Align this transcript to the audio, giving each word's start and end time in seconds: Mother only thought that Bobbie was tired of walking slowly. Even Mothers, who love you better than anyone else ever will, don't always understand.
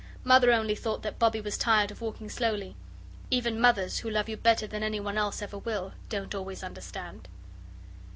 Mother 0.23 0.51
only 0.51 0.73
thought 0.73 1.03
that 1.03 1.19
Bobbie 1.19 1.41
was 1.41 1.59
tired 1.59 1.91
of 1.91 2.01
walking 2.01 2.27
slowly. 2.27 2.75
Even 3.29 3.61
Mothers, 3.61 3.99
who 3.99 4.09
love 4.09 4.27
you 4.27 4.35
better 4.35 4.65
than 4.65 4.81
anyone 4.81 5.15
else 5.15 5.43
ever 5.43 5.59
will, 5.59 5.93
don't 6.09 6.33
always 6.33 6.63
understand. 6.63 7.27